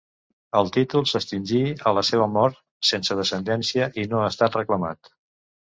El 0.61 0.69
títol 0.77 1.05
s'extingí 1.11 1.59
a 1.91 1.93
la 1.99 2.03
seva 2.09 2.27
mort, 2.39 2.59
sense 2.93 3.19
descendència, 3.21 3.91
i 4.01 4.09
no 4.15 4.25
ha 4.25 4.33
estat 4.35 4.61
reclamat. 4.63 5.17